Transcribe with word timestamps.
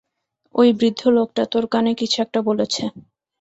ওই 0.55 0.69
বৃদ্ধ 0.73 1.01
লোকটা 1.09 1.43
তোর 1.51 1.63
কানে 1.67 1.91
কিছু 1.99 2.17
একটা 2.21 2.39
বলেছে। 2.47 2.83